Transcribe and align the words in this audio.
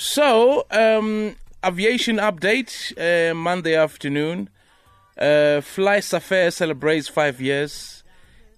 So, 0.00 0.64
um, 0.70 1.34
aviation 1.66 2.18
update 2.18 2.70
uh, 2.96 3.34
Monday 3.34 3.74
afternoon. 3.74 4.48
Uh, 5.18 5.60
Fly 5.60 5.98
Safair 5.98 6.52
celebrates 6.52 7.08
five 7.08 7.40
years 7.40 8.04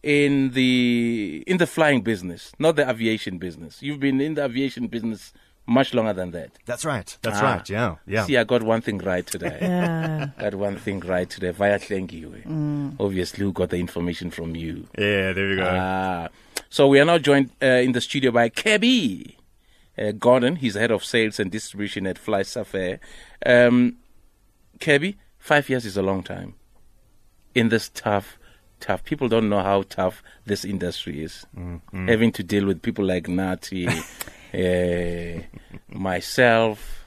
in 0.03 0.51
the 0.51 1.43
in 1.47 1.57
the 1.57 1.67
flying 1.67 2.03
business, 2.03 2.53
not 2.59 2.77
the 2.77 2.87
aviation 2.89 3.39
business. 3.39 3.83
You've 3.83 4.01
been 4.01 4.21
in 4.21 4.35
the 4.35 4.45
aviation 4.45 4.87
business 4.89 5.33
much 5.67 5.95
longer 5.95 6.13
than 6.13 6.33
that. 6.33 6.51
That's 6.67 6.85
right. 6.85 7.17
That's 7.23 7.39
Ah. 7.41 7.53
right. 7.55 7.71
Yeah. 7.71 7.95
Yeah. 8.07 8.27
See, 8.27 8.37
I 8.37 8.45
got 8.45 8.63
one 8.63 8.83
thing 8.83 8.99
right 8.99 9.27
today. 9.27 9.59
Yeah. 9.63 10.29
got 10.39 10.55
one 10.57 10.77
thing 10.77 11.01
right 11.01 11.29
today 11.31 11.53
via 11.53 11.79
Tlengiwe. 11.79 12.97
Obviously, 13.01 13.45
who 13.47 13.53
got 13.53 13.71
the 13.71 13.79
information 13.79 14.31
from 14.31 14.55
you? 14.57 14.87
Yeah. 14.99 15.33
There 15.33 15.49
we 15.49 15.57
go. 15.57 15.67
Ah, 15.67 16.29
so 16.69 16.87
we 16.89 17.01
are 17.01 17.07
now 17.07 17.17
joined 17.17 17.49
uh, 17.63 17.67
in 17.87 17.93
the 17.93 18.03
studio 18.03 18.31
by 18.31 18.51
Kirby 18.51 19.39
uh, 20.01 20.13
Gordon. 20.13 20.57
He's 20.57 20.75
head 20.75 20.91
of 20.91 21.05
sales 21.05 21.39
and 21.39 21.51
distribution 21.51 22.07
at 22.07 22.19
Fly 22.19 22.43
Safair. 22.43 22.99
Um, 23.45 23.97
Kirby, 24.81 25.19
five 25.39 25.69
years 25.69 25.85
is 25.85 25.97
a 25.97 26.03
long 26.03 26.23
time 26.23 26.55
in 27.55 27.69
this 27.69 27.89
tough, 27.91 28.39
tough. 28.81 29.05
People 29.05 29.29
don't 29.29 29.49
know 29.49 29.63
how 29.63 29.83
tough 29.83 30.23
this 30.47 30.65
industry 30.65 31.23
is. 31.23 31.47
Having 31.93 32.33
to 32.33 32.43
deal 32.43 32.67
with 32.67 32.83
people 32.83 33.05
like 33.05 33.29
Nati, 33.29 33.87
uh, 34.55 35.43
myself, 35.89 37.05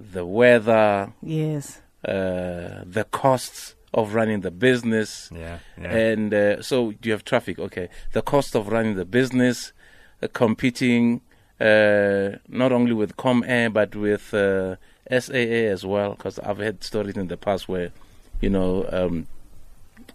the 0.00 0.26
weather, 0.26 1.12
yes. 1.22 1.80
uh, 2.04 2.82
the 2.84 3.06
costs 3.10 3.74
of 3.94 4.14
running 4.14 4.40
the 4.40 4.50
business. 4.50 5.30
yeah. 5.32 5.58
Yeah. 5.80 5.96
And 5.96 6.34
uh, 6.34 6.62
so 6.62 6.92
you 7.02 7.12
have 7.12 7.24
traffic, 7.24 7.58
okay. 7.58 7.88
The 8.12 8.22
cost 8.22 8.54
of 8.54 8.68
running 8.68 8.96
the 8.96 9.06
business, 9.06 9.72
uh, 10.22 10.28
competing 10.32 11.22
uh, 11.60 12.36
not 12.48 12.72
only 12.72 12.92
with 12.92 13.16
Comair 13.16 13.72
but 13.72 13.94
with 13.94 14.34
uh, 14.34 14.76
SAA 15.10 15.70
as 15.72 15.84
well, 15.86 16.14
because 16.14 16.38
I've 16.40 16.58
had 16.58 16.82
stories 16.84 17.16
in 17.16 17.28
the 17.28 17.36
past 17.36 17.68
where, 17.68 17.90
you 18.40 18.50
know, 18.50 18.88
um, 18.92 19.26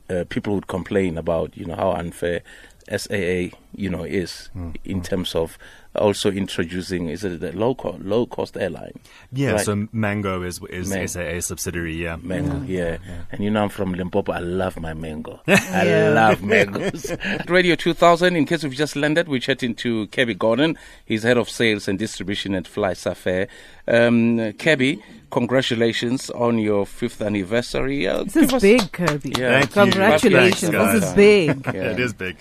uh, 0.09 0.25
people 0.29 0.53
would 0.55 0.67
complain 0.67 1.17
about, 1.17 1.55
you 1.57 1.65
know, 1.65 1.75
how 1.75 1.91
unfair 1.91 2.41
SAA, 2.89 3.55
you 3.75 3.89
know, 3.89 4.03
is 4.03 4.49
Mm, 4.55 4.75
in 4.83 5.01
terms 5.01 5.35
of 5.35 5.57
also 5.95 6.31
introducing, 6.31 7.09
is 7.09 7.23
it 7.23 7.39
the 7.41 7.51
low, 7.51 7.75
co- 7.75 7.97
low 8.01 8.25
cost 8.25 8.55
airline? 8.57 8.93
yeah. 9.31 9.51
right. 9.51 9.65
So 9.65 9.87
Mango 9.91 10.41
is 10.43 10.59
is 10.69 10.89
Man- 10.89 11.07
SAA 11.07 11.39
subsidiary. 11.41 11.95
Yeah. 11.95 12.17
Mango, 12.21 12.61
yeah. 12.65 12.97
And 13.31 13.43
you 13.43 13.49
know 13.49 13.63
I'm 13.63 13.69
from 13.69 13.93
Limpopo. 13.93 14.31
I 14.31 14.39
love 14.39 14.79
my 14.79 14.93
mango. 14.93 15.41
I 15.47 16.09
love 16.09 16.41
mangoes. 16.43 17.11
Radio 17.47 17.75
2000, 17.75 18.35
in 18.35 18.45
case 18.45 18.63
you've 18.63 18.73
just 18.73 18.95
landed, 18.95 19.27
we're 19.27 19.39
chatting 19.41 19.75
to 19.75 20.07
Kirby 20.07 20.35
Gordon. 20.35 20.77
He's 21.05 21.23
head 21.23 21.37
of 21.37 21.49
sales 21.49 21.87
and 21.87 21.99
distribution 21.99 22.55
at 22.55 22.67
Fly 22.67 22.93
Safair. 22.93 23.47
Um, 23.87 24.53
Kirby, 24.53 25.03
congratulations 25.29 26.29
on 26.29 26.57
your 26.59 26.85
fifth 26.85 27.21
anniversary. 27.21 28.07
Uh, 28.07 28.23
This 28.23 28.35
is 28.37 28.53
us- 28.53 28.61
big, 28.61 28.91
Kirby. 28.93 29.33
Yeah. 29.37 29.59
Thank 29.61 29.75
you. 29.75 29.81
Congratulations. 29.91 30.71
Thanks, 30.71 30.93
this 30.93 31.03
is 31.09 31.13
big. 31.15 31.65
Yeah. 31.73 31.91
It 31.91 31.99
is 31.99 32.13
big. 32.13 32.37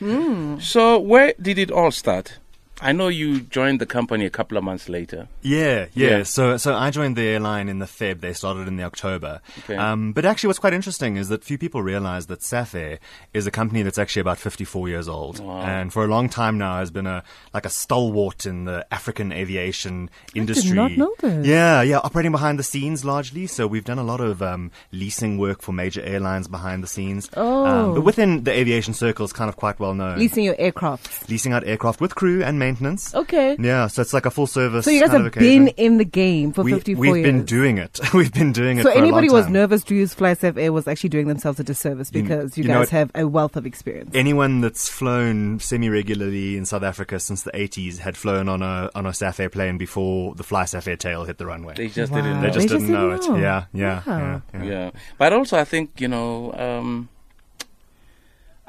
So, 0.62 0.98
where 1.00 1.34
did 1.40 1.58
it 1.58 1.70
all 1.70 1.90
start? 1.90 2.38
I 2.82 2.92
know 2.92 3.08
you 3.08 3.40
joined 3.40 3.80
the 3.80 3.86
company 3.86 4.24
a 4.24 4.30
couple 4.30 4.56
of 4.56 4.64
months 4.64 4.88
later. 4.88 5.28
Yeah, 5.42 5.86
yeah, 5.94 6.08
Yeah. 6.18 6.22
So, 6.22 6.56
so 6.56 6.74
I 6.74 6.90
joined 6.90 7.16
the 7.16 7.22
airline 7.22 7.68
in 7.68 7.78
the 7.78 7.86
Feb. 7.86 8.20
They 8.20 8.32
started 8.32 8.66
in 8.68 8.76
the 8.76 8.84
October. 8.84 9.40
Okay. 9.60 9.76
Um, 9.76 10.12
but 10.12 10.24
actually, 10.24 10.48
what's 10.48 10.58
quite 10.58 10.72
interesting 10.72 11.16
is 11.16 11.28
that 11.28 11.44
few 11.44 11.58
people 11.58 11.82
realize 11.82 12.26
that 12.26 12.40
Safair 12.40 12.98
is 13.34 13.46
a 13.46 13.50
company 13.50 13.82
that's 13.82 13.98
actually 13.98 14.20
about 14.20 14.38
54 14.38 14.88
years 14.88 15.08
old, 15.08 15.40
Wow. 15.40 15.60
and 15.60 15.92
for 15.92 16.04
a 16.04 16.06
long 16.06 16.28
time 16.30 16.56
now 16.56 16.78
has 16.78 16.90
been 16.90 17.06
a 17.06 17.22
like 17.52 17.66
a 17.66 17.70
stalwart 17.70 18.46
in 18.46 18.64
the 18.64 18.86
African 18.90 19.30
aviation 19.30 20.08
industry. 20.34 20.70
Did 20.70 20.76
not 20.76 20.92
know 20.92 21.14
this. 21.20 21.46
Yeah, 21.46 21.82
yeah, 21.82 21.98
operating 21.98 22.32
behind 22.32 22.58
the 22.58 22.62
scenes 22.62 23.04
largely. 23.04 23.46
So 23.46 23.66
we've 23.66 23.84
done 23.84 23.98
a 23.98 24.04
lot 24.04 24.20
of 24.22 24.40
um, 24.40 24.70
leasing 24.90 25.36
work 25.36 25.60
for 25.60 25.72
major 25.72 26.00
airlines 26.02 26.48
behind 26.48 26.82
the 26.82 26.88
scenes. 26.88 27.28
Oh. 27.36 27.66
Um, 27.66 27.94
but 27.94 28.00
within 28.02 28.44
the 28.44 28.52
aviation 28.52 28.94
circles, 28.94 29.32
kind 29.34 29.48
of 29.50 29.56
quite 29.56 29.78
well 29.78 29.92
known. 29.92 30.18
Leasing 30.18 30.44
your 30.44 30.56
aircraft. 30.58 31.28
Leasing 31.28 31.52
out 31.52 31.66
aircraft 31.66 32.00
with 32.00 32.14
crew 32.14 32.42
and 32.42 32.58
maintenance. 32.58 32.69
Okay. 33.14 33.56
Yeah, 33.58 33.86
so 33.88 34.02
it's 34.02 34.12
like 34.12 34.26
a 34.26 34.30
full 34.30 34.46
service. 34.46 34.84
So 34.84 34.90
you 34.90 35.00
guys 35.00 35.10
have 35.10 35.24
occasion. 35.26 35.64
been 35.66 35.74
in 35.76 35.98
the 35.98 36.04
game 36.04 36.52
for 36.52 36.62
We, 36.62 36.72
54 36.72 37.00
we've 37.00 37.16
years. 37.16 37.26
been 37.26 37.44
doing 37.44 37.78
it. 37.78 37.98
we've 38.14 38.32
been 38.32 38.52
doing 38.52 38.78
it. 38.78 38.82
so 38.84 38.92
for 38.92 38.98
anybody 38.98 39.28
long 39.28 39.36
was 39.36 39.48
nervous 39.48 39.82
to 39.84 39.94
use 39.94 40.14
Fly 40.14 40.34
Safair 40.34 40.72
was 40.72 40.86
actually 40.88 41.10
doing 41.10 41.28
themselves 41.28 41.58
a 41.60 41.64
disservice 41.64 42.10
because 42.10 42.56
you, 42.56 42.62
you 42.64 42.68
know 42.68 42.74
guys 42.74 42.86
what? 42.86 42.90
have 42.90 43.10
a 43.14 43.26
wealth 43.26 43.56
of 43.56 43.66
experience. 43.66 44.10
Anyone 44.14 44.60
that's 44.60 44.88
flown 44.88 45.58
semi-regularly 45.60 46.56
in 46.56 46.64
South 46.66 46.82
Africa 46.82 47.18
since 47.20 47.42
the 47.42 47.50
80s 47.52 47.98
had 47.98 48.16
flown 48.16 48.48
on 48.48 48.62
a 48.62 48.90
on 48.94 49.06
a 49.06 49.10
Safair 49.10 49.50
plane 49.50 49.78
before 49.78 50.34
the 50.34 50.42
Fly 50.44 50.64
Safair 50.64 50.96
tail 50.98 51.24
hit 51.24 51.38
the 51.38 51.46
runway. 51.46 51.74
They 51.74 51.88
just 51.88 52.12
Wow. 52.12 52.18
didn't 52.22 52.36
know. 52.36 52.40
They 52.42 52.46
just 52.50 52.58
They 52.58 52.74
didn't 52.74 52.80
just 52.80 52.90
know 52.92 53.10
didn't 53.10 53.24
it. 53.24 53.28
know. 53.30 53.36
Yeah, 53.38 53.64
yeah, 53.72 54.02
Wow. 54.06 54.42
yeah, 54.54 54.62
yeah. 54.62 54.70
yeah 54.70 54.90
but 55.18 55.32
also 55.32 55.58
i 55.58 55.64
think 55.64 56.00
you 56.00 56.08
know 56.08 56.52
um 56.54 57.08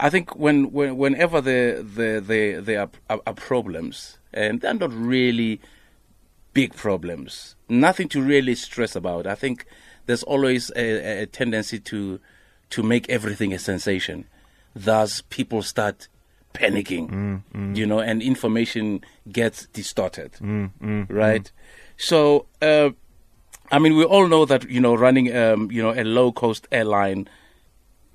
i 0.01 0.09
think 0.09 0.35
when, 0.35 0.71
when 0.71 0.97
whenever 0.97 1.39
there 1.39 1.81
there 1.81 2.19
there, 2.19 2.59
there 2.59 2.89
are, 3.09 3.21
are, 3.25 3.33
problems 3.33 4.17
and 4.33 4.59
they're 4.59 4.73
not 4.73 4.93
really 4.93 5.61
big 6.53 6.75
problems 6.75 7.55
nothing 7.71 8.09
to 8.09 8.21
really 8.21 8.53
stress 8.53 8.95
about. 8.95 9.25
I 9.25 9.35
think 9.35 9.65
there's 10.05 10.23
always 10.23 10.69
a, 10.75 11.23
a 11.23 11.25
tendency 11.25 11.79
to 11.79 12.19
to 12.71 12.83
make 12.83 13.09
everything 13.09 13.53
a 13.53 13.59
sensation. 13.59 14.25
Thus 14.75 15.21
people 15.21 15.63
start 15.63 16.07
panicking 16.53 17.09
mm, 17.09 17.41
mm. 17.55 17.75
you 17.77 17.85
know 17.85 17.99
and 17.99 18.21
information 18.21 18.99
gets 19.31 19.67
distorted 19.67 20.33
mm, 20.33 21.09
right? 21.09 21.49
So 21.95 22.47
uh, 22.61 22.89
I 23.71 23.79
mean, 23.79 23.95
we 23.95 24.03
all 24.03 24.27
know 24.27 24.43
that 24.45 24.69
you 24.69 24.81
know 24.81 24.95
running 24.95 25.33
um, 25.35 25.71
you 25.71 25.81
know 25.81 25.93
a 25.93 26.03
low 26.03 26.31
cost 26.31 26.67
airline 26.71 27.29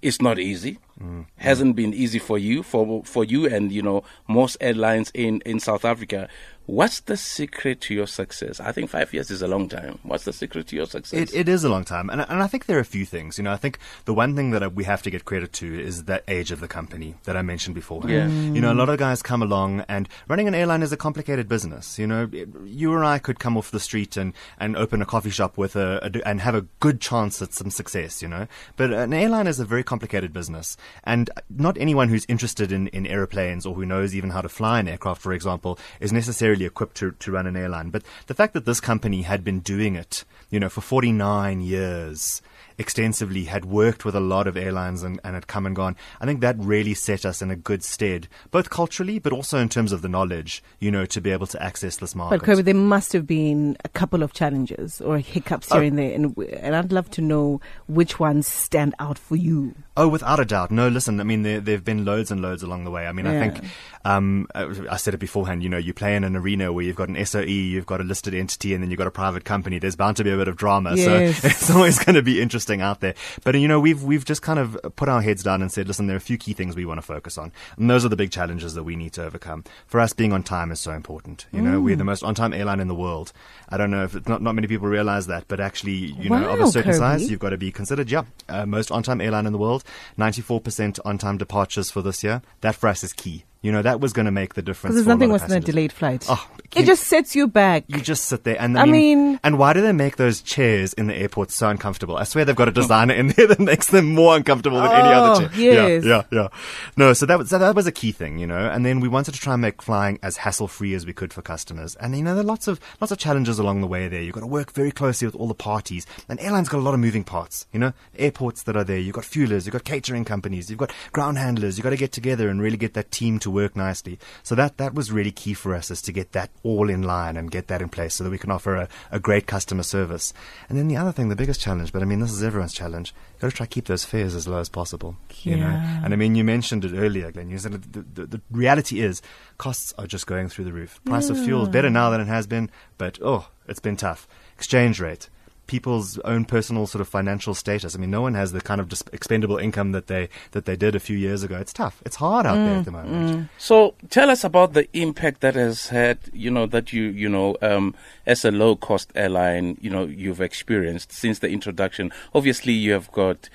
is 0.02 0.20
not 0.20 0.38
easy. 0.38 0.78
Mm-hmm. 1.00 1.22
Hasn't 1.36 1.76
been 1.76 1.92
easy 1.92 2.18
for 2.18 2.38
you 2.38 2.62
for 2.62 3.02
for 3.04 3.22
you 3.24 3.46
and 3.46 3.70
you 3.70 3.82
know 3.82 4.02
most 4.28 4.56
airlines 4.60 5.10
in 5.12 5.42
in 5.44 5.60
South 5.60 5.84
Africa. 5.84 6.28
What's 6.66 6.98
the 7.00 7.16
secret 7.16 7.80
to 7.82 7.94
your 7.94 8.08
success? 8.08 8.58
I 8.58 8.72
think 8.72 8.90
five 8.90 9.14
years 9.14 9.30
is 9.30 9.40
a 9.40 9.46
long 9.46 9.68
time. 9.68 10.00
What's 10.02 10.24
the 10.24 10.32
secret 10.32 10.66
to 10.68 10.76
your 10.76 10.86
success? 10.86 11.30
It, 11.32 11.34
it 11.34 11.48
is 11.48 11.62
a 11.62 11.68
long 11.68 11.84
time, 11.84 12.10
and, 12.10 12.20
and 12.22 12.42
I 12.42 12.48
think 12.48 12.66
there 12.66 12.76
are 12.76 12.80
a 12.80 12.84
few 12.84 13.04
things. 13.04 13.38
You 13.38 13.44
know, 13.44 13.52
I 13.52 13.56
think 13.56 13.78
the 14.04 14.12
one 14.12 14.34
thing 14.34 14.50
that 14.50 14.74
we 14.74 14.82
have 14.82 15.00
to 15.02 15.10
get 15.10 15.24
credit 15.24 15.52
to 15.54 15.80
is 15.80 16.04
that 16.04 16.24
age 16.26 16.50
of 16.50 16.58
the 16.58 16.66
company 16.66 17.14
that 17.22 17.36
I 17.36 17.42
mentioned 17.42 17.76
before. 17.76 18.02
Yeah. 18.08 18.26
You 18.26 18.60
know, 18.60 18.72
a 18.72 18.74
lot 18.74 18.88
of 18.88 18.98
guys 18.98 19.22
come 19.22 19.42
along, 19.42 19.84
and 19.88 20.08
running 20.26 20.48
an 20.48 20.56
airline 20.56 20.82
is 20.82 20.90
a 20.92 20.96
complicated 20.96 21.48
business. 21.48 22.00
You 22.00 22.08
know, 22.08 22.28
it- 22.32 22.48
you 22.64 22.92
or 22.92 23.04
I 23.04 23.18
could 23.20 23.38
come 23.38 23.56
off 23.56 23.70
the 23.70 23.78
street 23.78 24.16
and, 24.16 24.32
and 24.58 24.76
open 24.76 25.00
a 25.00 25.06
coffee 25.06 25.30
shop 25.30 25.56
with 25.56 25.76
a, 25.76 26.00
a 26.04 26.28
and 26.28 26.40
have 26.40 26.56
a 26.56 26.62
good 26.80 27.00
chance 27.00 27.40
at 27.40 27.52
some 27.52 27.70
success. 27.70 28.22
You 28.22 28.28
know, 28.28 28.48
but 28.76 28.92
an 28.92 29.12
airline 29.12 29.46
is 29.46 29.60
a 29.60 29.64
very 29.64 29.84
complicated 29.84 30.32
business, 30.32 30.76
and 31.04 31.30
not 31.48 31.78
anyone 31.78 32.08
who's 32.08 32.26
interested 32.28 32.72
in, 32.72 32.88
in 32.88 33.06
airplanes 33.06 33.66
or 33.66 33.74
who 33.74 33.86
knows 33.86 34.16
even 34.16 34.30
how 34.30 34.40
to 34.40 34.48
fly 34.48 34.80
an 34.80 34.88
aircraft, 34.88 35.22
for 35.22 35.32
example, 35.32 35.78
is 36.00 36.12
necessarily 36.12 36.55
equipped 36.64 36.96
to, 36.96 37.12
to 37.12 37.32
run 37.32 37.46
an 37.46 37.56
airline. 37.56 37.90
But 37.90 38.02
the 38.26 38.34
fact 38.34 38.54
that 38.54 38.64
this 38.64 38.80
company 38.80 39.22
had 39.22 39.44
been 39.44 39.60
doing 39.60 39.96
it, 39.96 40.24
you 40.50 40.58
know, 40.58 40.68
for 40.68 40.80
49 40.80 41.60
years 41.60 42.42
extensively, 42.78 43.44
had 43.44 43.64
worked 43.64 44.04
with 44.04 44.14
a 44.14 44.20
lot 44.20 44.46
of 44.46 44.56
airlines 44.56 45.02
and, 45.02 45.20
and 45.24 45.34
had 45.34 45.46
come 45.46 45.66
and 45.66 45.74
gone, 45.74 45.96
I 46.20 46.26
think 46.26 46.40
that 46.40 46.56
really 46.58 46.94
set 46.94 47.24
us 47.24 47.40
in 47.42 47.50
a 47.50 47.56
good 47.56 47.82
stead, 47.82 48.28
both 48.50 48.70
culturally, 48.70 49.18
but 49.18 49.32
also 49.32 49.58
in 49.58 49.68
terms 49.68 49.92
of 49.92 50.02
the 50.02 50.08
knowledge, 50.08 50.62
you 50.78 50.90
know, 50.90 51.06
to 51.06 51.20
be 51.20 51.30
able 51.30 51.46
to 51.48 51.62
access 51.62 51.96
this 51.96 52.14
market. 52.14 52.38
But 52.38 52.44
Kirby, 52.44 52.62
there 52.62 52.74
must 52.74 53.12
have 53.12 53.26
been 53.26 53.76
a 53.84 53.88
couple 53.88 54.22
of 54.22 54.32
challenges 54.32 55.00
or 55.00 55.18
hiccups 55.18 55.68
Oh. 55.72 55.76
here 55.76 55.84
and 55.88 55.98
there, 55.98 56.12
and, 56.14 56.36
and 56.38 56.76
I'd 56.76 56.92
love 56.92 57.10
to 57.12 57.22
know 57.22 57.60
which 57.86 58.18
ones 58.20 58.46
stand 58.46 58.94
out 58.98 59.18
for 59.18 59.36
you. 59.36 59.74
Oh, 59.96 60.08
without 60.08 60.38
a 60.40 60.44
doubt. 60.44 60.70
No, 60.70 60.88
listen, 60.88 61.20
I 61.20 61.24
mean, 61.24 61.42
there, 61.42 61.60
there 61.60 61.74
have 61.76 61.84
been 61.84 62.04
loads 62.04 62.30
and 62.30 62.42
loads 62.42 62.62
along 62.62 62.84
the 62.84 62.90
way. 62.90 63.06
I 63.06 63.12
mean, 63.12 63.26
I 63.26 63.38
think, 63.48 63.64
um, 64.04 64.46
I 64.54 64.66
I 64.90 64.96
said 64.98 65.14
it 65.14 65.18
beforehand, 65.18 65.62
you 65.62 65.68
know, 65.70 65.78
you 65.78 65.94
play 65.94 66.14
in 66.16 66.24
an 66.24 66.36
arena 66.36 66.72
where 66.72 66.84
you've 66.84 66.96
got 66.96 67.08
an 67.08 67.24
SOE, 67.24 67.42
you've 67.44 67.86
got 67.86 68.00
a 68.00 68.04
listed 68.04 68.34
entity, 68.34 68.74
and 68.74 68.82
then 68.82 68.90
you've 68.90 68.98
got 68.98 69.06
a 69.06 69.10
private 69.12 69.44
company. 69.44 69.78
There's 69.78 69.96
bound 69.96 70.18
to 70.18 70.24
be 70.24 70.30
a 70.30 70.36
bit 70.36 70.48
of 70.48 70.56
drama. 70.56 70.94
Yes. 70.94 71.38
So 71.40 71.46
it's 71.48 71.70
always 71.70 71.98
going 71.98 72.16
to 72.16 72.22
be 72.22 72.42
interesting 72.42 72.65
out 72.80 73.00
there. 73.00 73.14
But, 73.44 73.58
you 73.58 73.68
know, 73.68 73.80
we've, 73.80 74.02
we've 74.02 74.24
just 74.24 74.42
kind 74.42 74.58
of 74.58 74.78
put 74.96 75.08
our 75.08 75.22
heads 75.22 75.42
down 75.42 75.62
and 75.62 75.70
said, 75.72 75.88
listen, 75.88 76.06
there 76.06 76.16
are 76.16 76.18
a 76.18 76.20
few 76.20 76.38
key 76.38 76.52
things 76.52 76.76
we 76.76 76.84
want 76.84 76.98
to 76.98 77.02
focus 77.02 77.38
on. 77.38 77.52
And 77.76 77.90
those 77.90 78.04
are 78.04 78.08
the 78.08 78.16
big 78.16 78.30
challenges 78.30 78.74
that 78.74 78.84
we 78.84 78.96
need 78.96 79.12
to 79.14 79.24
overcome. 79.24 79.64
For 79.86 80.00
us, 80.00 80.12
being 80.12 80.32
on 80.32 80.42
time 80.42 80.70
is 80.70 80.80
so 80.80 80.92
important. 80.92 81.46
You 81.52 81.62
know, 81.62 81.80
we're 81.80 81.96
the 81.96 82.04
most 82.04 82.22
on 82.22 82.34
time 82.34 82.52
airline 82.52 82.80
in 82.80 82.88
the 82.88 82.94
world. 82.94 83.32
I 83.68 83.76
don't 83.76 83.90
know 83.90 84.04
if 84.04 84.14
it's 84.14 84.28
not, 84.28 84.42
not 84.42 84.54
many 84.54 84.66
people 84.66 84.88
realize 84.88 85.26
that, 85.26 85.48
but 85.48 85.60
actually, 85.60 85.92
you 85.92 86.30
know, 86.30 86.50
of 86.50 86.60
a 86.60 86.66
certain 86.66 86.92
Kirby. 86.92 86.98
size, 86.98 87.30
you've 87.30 87.40
got 87.40 87.50
to 87.50 87.58
be 87.58 87.72
considered, 87.72 88.10
yeah, 88.10 88.24
uh, 88.48 88.66
most 88.66 88.90
on 88.90 89.02
time 89.02 89.20
airline 89.20 89.46
in 89.46 89.52
the 89.52 89.58
world, 89.58 89.84
94% 90.18 90.98
on 91.04 91.18
time 91.18 91.38
departures 91.38 91.90
for 91.90 92.02
this 92.02 92.22
year. 92.22 92.42
That 92.60 92.74
for 92.74 92.88
us 92.88 93.02
is 93.04 93.12
key. 93.12 93.44
You 93.62 93.72
know, 93.72 93.82
that 93.82 94.00
was 94.00 94.12
going 94.12 94.26
to 94.26 94.30
make 94.32 94.54
the 94.54 94.62
difference. 94.62 94.94
Because 94.94 95.06
there's 95.06 95.16
nothing 95.16 95.30
worse 95.32 95.42
than 95.42 95.56
a 95.56 95.60
delayed 95.60 95.92
flight. 95.92 96.24
Oh, 96.28 96.48
it 96.76 96.84
just 96.84 97.04
sets 97.04 97.34
you 97.34 97.48
back. 97.48 97.84
You 97.88 98.00
just 98.00 98.26
sit 98.26 98.44
there, 98.44 98.56
and 98.60 98.78
I, 98.78 98.82
I 98.82 98.84
mean, 98.84 98.92
mean- 99.30 99.40
and 99.42 99.58
why 99.58 99.72
do 99.72 99.80
they 99.80 99.92
make 99.92 100.16
those 100.16 100.40
chairs 100.42 100.92
in 100.92 101.06
the 101.08 101.14
airport 101.16 101.50
so 101.50 101.68
uncomfortable? 101.68 102.16
I 102.16 102.24
swear 102.24 102.44
they've 102.44 102.54
got 102.54 102.68
a 102.68 102.72
designer 102.72 103.14
in 103.14 103.28
there 103.28 103.46
that 103.48 103.58
makes 103.58 103.88
them 103.88 104.14
more 104.14 104.36
uncomfortable 104.36 104.76
than 104.80 104.90
any 104.92 105.08
other 105.08 105.44
Oh, 105.44 105.48
chair. 105.48 105.58
yes. 105.58 106.04
Yeah, 106.04 106.22
yeah, 106.30 106.38
yeah. 106.42 106.48
No, 106.96 107.12
so 107.12 107.26
that 107.26 107.38
was 107.38 107.48
so 107.50 107.58
that 107.58 107.74
was 107.74 107.86
a 107.86 107.92
key 107.92 108.12
thing, 108.12 108.38
you 108.38 108.46
know. 108.46 108.58
And 108.70 108.84
then 108.86 109.00
we 109.00 109.08
wanted 109.08 109.32
to 109.34 109.40
try 109.40 109.54
and 109.54 109.62
make 109.62 109.82
flying 109.82 110.18
as 110.22 110.36
hassle 110.36 110.68
free 110.68 110.94
as 110.94 111.04
we 111.06 111.12
could 111.12 111.32
for 111.32 111.42
customers. 111.42 111.96
And 111.96 112.16
you 112.16 112.22
know, 112.22 112.34
there 112.34 112.42
are 112.44 112.46
lots 112.46 112.68
of 112.68 112.78
lots 113.00 113.10
of 113.10 113.18
challenges 113.18 113.58
along 113.58 113.80
the 113.80 113.86
way 113.88 114.06
there. 114.06 114.20
You've 114.22 114.34
got 114.34 114.40
to 114.42 114.46
work 114.46 114.72
very 114.72 114.92
closely 114.92 115.26
with 115.26 115.34
all 115.34 115.48
the 115.48 115.54
parties. 115.54 116.06
And 116.28 116.38
airlines 116.40 116.68
got 116.68 116.78
a 116.78 116.82
lot 116.86 116.94
of 116.94 117.00
moving 117.00 117.24
parts. 117.24 117.66
You 117.72 117.80
know, 117.80 117.92
airports 118.16 118.62
that 118.64 118.76
are 118.76 118.84
there. 118.84 118.98
You've 118.98 119.14
got 119.14 119.24
fuelers, 119.24 119.64
you've 119.66 119.72
got 119.72 119.84
catering 119.84 120.24
companies, 120.24 120.70
you've 120.70 120.78
got 120.78 120.92
ground 121.12 121.38
handlers. 121.38 121.78
You've 121.78 121.84
got 121.84 121.90
to 121.90 121.96
get 121.96 122.12
together 122.12 122.48
and 122.48 122.60
really 122.60 122.76
get 122.76 122.94
that 122.94 123.10
team 123.10 123.38
to 123.40 123.50
work 123.56 123.74
nicely. 123.74 124.18
So 124.42 124.54
that 124.54 124.76
that 124.76 124.94
was 124.94 125.10
really 125.10 125.32
key 125.32 125.54
for 125.54 125.74
us 125.74 125.90
is 125.90 126.02
to 126.02 126.12
get 126.12 126.32
that 126.32 126.50
all 126.62 126.88
in 126.96 127.02
line 127.02 127.36
and 127.36 127.50
get 127.50 127.66
that 127.68 127.82
in 127.82 127.88
place 127.88 128.14
so 128.14 128.24
that 128.24 128.30
we 128.30 128.38
can 128.44 128.50
offer 128.50 128.76
a, 128.76 128.88
a 129.10 129.18
great 129.18 129.46
customer 129.46 129.82
service. 129.82 130.32
And 130.68 130.78
then 130.78 130.88
the 130.88 130.96
other 130.96 131.12
thing, 131.12 131.28
the 131.28 131.42
biggest 131.42 131.60
challenge, 131.60 131.92
but 131.92 132.02
I 132.02 132.04
mean 132.04 132.20
this 132.20 132.32
is 132.32 132.42
everyone's 132.42 132.74
challenge, 132.74 133.14
you've 133.32 133.40
got 133.40 133.50
to 133.50 133.56
try 133.56 133.66
to 133.66 133.74
keep 133.76 133.86
those 133.86 134.04
fares 134.04 134.34
as 134.34 134.46
low 134.46 134.58
as 134.58 134.68
possible. 134.68 135.16
You 135.42 135.56
know? 135.56 135.74
And 136.04 136.12
I 136.12 136.16
mean 136.16 136.34
you 136.34 136.44
mentioned 136.44 136.84
it 136.84 136.94
earlier, 136.94 137.32
Glenn. 137.32 137.50
You 137.50 137.58
said 137.58 137.72
the, 137.72 138.02
the, 138.02 138.26
the 138.26 138.40
reality 138.50 139.00
is 139.00 139.22
costs 139.58 139.92
are 139.98 140.06
just 140.06 140.26
going 140.26 140.48
through 140.48 140.66
the 140.66 140.72
roof. 140.72 141.00
Price 141.04 141.28
of 141.30 141.42
fuel 141.42 141.64
is 141.64 141.68
better 141.68 141.90
now 141.90 142.10
than 142.10 142.20
it 142.20 142.28
has 142.28 142.46
been, 142.46 142.70
but 142.98 143.18
oh, 143.22 143.48
it's 143.66 143.80
been 143.80 143.96
tough. 143.96 144.28
Exchange 144.56 145.00
rate. 145.00 145.28
People's 145.66 146.18
own 146.20 146.44
personal 146.44 146.86
sort 146.86 147.00
of 147.00 147.08
financial 147.08 147.54
status. 147.54 147.94
I 147.94 147.98
mean, 147.98 148.10
no 148.10 148.22
one 148.22 148.34
has 148.34 148.52
the 148.52 148.60
kind 148.60 148.80
of 148.80 148.88
dis- 148.88 149.02
expendable 149.12 149.58
income 149.58 149.92
that 149.92 150.06
they 150.06 150.28
that 150.52 150.64
they 150.64 150.76
did 150.76 150.94
a 150.94 151.00
few 151.00 151.16
years 151.16 151.42
ago. 151.42 151.56
It's 151.58 151.72
tough. 151.72 152.02
It's 152.04 152.16
hard 152.16 152.46
out 152.46 152.54
there 152.54 152.78
at 152.78 152.84
the 152.84 152.90
mm, 152.90 153.04
moment. 153.04 153.36
Mm. 153.36 153.48
So 153.58 153.94
tell 154.10 154.30
us 154.30 154.44
about 154.44 154.74
the 154.74 154.88
impact 154.92 155.40
that 155.40 155.54
has 155.54 155.88
had, 155.88 156.18
you 156.32 156.50
know, 156.50 156.66
that 156.66 156.92
you, 156.92 157.04
you 157.04 157.28
know, 157.28 157.56
um, 157.62 157.94
as 158.26 158.44
a 158.44 158.50
low 158.50 158.76
cost 158.76 159.10
airline, 159.14 159.76
you 159.80 159.90
know, 159.90 160.04
you've 160.04 160.40
experienced 160.40 161.12
since 161.12 161.40
the 161.40 161.48
introduction. 161.48 162.12
Obviously, 162.34 162.72
you 162.72 162.92
have 162.92 163.10
got 163.12 163.48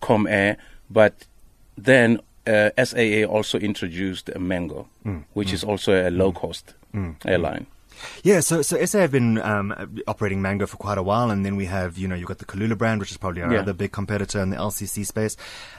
Comair, 0.00 0.56
but 0.90 1.26
then 1.76 2.20
uh, 2.46 2.70
SAA 2.82 3.24
also 3.24 3.58
introduced 3.58 4.28
a 4.28 4.38
Mango, 4.38 4.88
mm, 5.04 5.24
which 5.32 5.52
is 5.52 5.64
also 5.64 6.08
a 6.08 6.10
low 6.10 6.32
cost 6.32 6.74
airline. 7.24 7.66
Yeah, 8.22 8.40
so 8.40 8.62
so 8.62 8.82
SA 8.84 8.98
have 9.00 9.12
been 9.12 9.38
um, 9.38 9.74
operating 10.06 10.40
Mango 10.42 10.66
for 10.66 10.76
quite 10.76 10.98
a 10.98 11.02
while, 11.02 11.30
and 11.30 11.44
then 11.44 11.56
we 11.56 11.66
have 11.66 11.98
you 11.98 12.08
know 12.08 12.14
you've 12.14 12.28
got 12.28 12.38
the 12.38 12.44
Kulula 12.44 12.76
brand, 12.76 13.00
which 13.00 13.10
is 13.10 13.16
probably 13.16 13.42
our 13.42 13.52
Yeah. 13.52 13.60
other 13.60 13.72
big 13.72 13.92
competitor 13.92 14.40
in 14.40 14.50
the 14.50 14.56
LCC 14.56 15.04
space, 15.06 15.36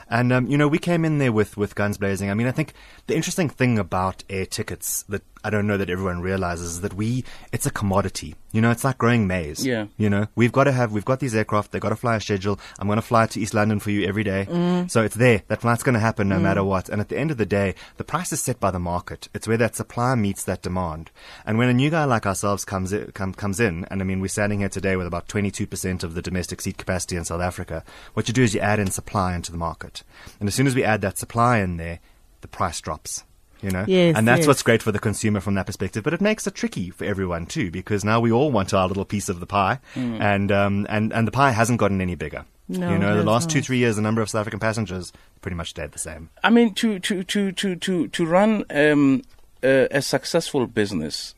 and 0.08 0.32
um, 0.32 0.46
you 0.46 0.56
know 0.58 0.68
we 0.68 0.78
came 0.78 1.04
in 1.04 1.18
there 1.18 1.32
with 1.32 1.56
with 1.56 1.74
guns 1.74 1.98
blazing. 1.98 2.30
I 2.30 2.34
mean, 2.34 2.46
I 2.46 2.52
think 2.52 2.72
the 3.06 3.14
interesting 3.16 3.48
thing 3.48 3.78
about 3.78 4.24
air 4.30 4.46
tickets 4.46 5.04
that 5.08 5.22
I 5.46 5.50
don't 5.50 5.68
know 5.68 5.76
that 5.76 5.88
everyone 5.88 6.22
realizes 6.22 6.72
is 6.72 6.80
that 6.80 6.94
we 6.94 7.22
it's 7.52 7.66
a 7.66 7.70
commodity. 7.70 8.34
You 8.50 8.60
know, 8.60 8.72
it's 8.72 8.82
like 8.82 8.98
growing 8.98 9.28
maize. 9.28 9.64
Yeah. 9.64 9.86
You 9.96 10.10
know, 10.10 10.26
we've 10.34 10.50
got 10.50 10.64
to 10.64 10.72
have 10.72 10.90
we've 10.90 11.04
got 11.04 11.20
these 11.20 11.36
aircraft. 11.36 11.70
They've 11.70 11.80
got 11.80 11.90
to 11.90 11.96
fly 11.96 12.16
a 12.16 12.20
schedule. 12.20 12.58
I'm 12.80 12.88
going 12.88 12.96
to 12.96 13.02
fly 13.02 13.26
to 13.26 13.40
East 13.40 13.54
London 13.54 13.78
for 13.78 13.92
you 13.92 14.08
every 14.08 14.24
day. 14.24 14.48
Mm. 14.50 14.90
So 14.90 15.04
it's 15.04 15.14
there. 15.14 15.42
That 15.46 15.60
flight's 15.60 15.84
going 15.84 15.94
to 15.94 16.00
happen 16.00 16.28
no 16.28 16.38
mm. 16.38 16.42
matter 16.42 16.64
what. 16.64 16.88
And 16.88 17.00
at 17.00 17.10
the 17.10 17.16
end 17.16 17.30
of 17.30 17.36
the 17.36 17.46
day, 17.46 17.76
the 17.96 18.02
price 18.02 18.32
is 18.32 18.42
set 18.42 18.58
by 18.58 18.72
the 18.72 18.80
market. 18.80 19.28
It's 19.34 19.46
where 19.46 19.56
that 19.58 19.76
supply 19.76 20.16
meets 20.16 20.42
that 20.42 20.62
demand. 20.62 21.12
And 21.44 21.58
when 21.58 21.68
a 21.68 21.74
new 21.74 21.90
guy 21.90 22.02
like 22.06 22.26
ourselves 22.26 22.64
comes 22.64 22.92
in, 22.92 23.12
come, 23.12 23.32
comes 23.32 23.60
in, 23.60 23.84
and 23.84 24.00
I 24.00 24.04
mean 24.04 24.20
we're 24.20 24.26
standing 24.26 24.58
here 24.58 24.68
today 24.68 24.96
with 24.96 25.06
about 25.06 25.28
22% 25.28 26.02
of 26.02 26.14
the 26.14 26.22
domestic 26.22 26.60
seat 26.60 26.76
capacity 26.76 27.14
in 27.14 27.24
South 27.24 27.40
Africa. 27.40 27.84
What 28.14 28.26
you 28.26 28.34
do 28.34 28.42
is 28.42 28.52
you 28.52 28.60
add 28.60 28.80
in 28.80 28.90
supply 28.90 29.36
into 29.36 29.52
the 29.52 29.58
market, 29.58 30.02
and 30.40 30.48
as 30.48 30.56
soon 30.56 30.66
as 30.66 30.74
we 30.74 30.82
add 30.82 31.02
that 31.02 31.18
supply 31.18 31.58
in 31.58 31.76
there, 31.76 32.00
the 32.40 32.48
price 32.48 32.80
drops. 32.80 33.22
You 33.62 33.70
know, 33.70 33.84
Yes, 33.88 34.16
and 34.16 34.28
that's 34.28 34.40
yes. 34.40 34.46
what's 34.48 34.62
great 34.62 34.82
for 34.82 34.92
the 34.92 34.98
consumer 34.98 35.40
from 35.40 35.54
that 35.54 35.64
perspective. 35.66 36.04
But 36.04 36.12
it 36.12 36.20
makes 36.20 36.46
it 36.46 36.54
tricky 36.54 36.90
for 36.90 37.04
everyone 37.04 37.46
too, 37.46 37.70
because 37.70 38.04
now 38.04 38.20
we 38.20 38.30
all 38.30 38.52
want 38.52 38.74
our 38.74 38.86
little 38.86 39.04
piece 39.06 39.28
of 39.28 39.40
the 39.40 39.46
pie, 39.46 39.78
and 39.94 40.52
um, 40.52 40.86
and 40.90 41.12
and 41.12 41.26
the 41.26 41.32
pie 41.32 41.52
hasn't 41.52 41.78
gotten 41.78 42.00
any 42.00 42.14
bigger. 42.16 42.44
No, 42.68 42.90
you 42.90 42.98
know, 42.98 43.10
the 43.12 43.16
has 43.18 43.24
last 43.24 43.48
two 43.50 43.62
three 43.62 43.78
years, 43.78 43.96
the 43.96 44.02
number 44.02 44.20
of 44.20 44.28
South 44.28 44.40
African 44.40 44.60
passengers 44.60 45.12
pretty 45.40 45.54
much 45.56 45.70
stayed 45.70 45.92
the 45.92 45.98
same. 45.98 46.28
I 46.44 46.50
mean, 46.50 46.74
to 46.74 46.98
to 46.98 47.22
to 47.24 47.52
to 47.52 47.76
to 47.76 48.08
to 48.08 48.26
run 48.26 48.64
um, 48.70 49.22
a, 49.62 49.86
a 49.90 50.02
successful 50.02 50.66
business, 50.66 51.34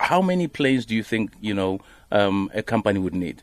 how 0.00 0.20
many 0.22 0.48
planes 0.48 0.86
do 0.86 0.94
you 0.94 1.02
think 1.02 1.32
you 1.40 1.54
know 1.54 1.80
um, 2.10 2.50
a 2.54 2.62
company 2.62 2.98
would 2.98 3.14
need? 3.14 3.42